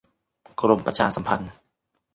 [0.59, 1.51] กรมประชาสัมพันธ์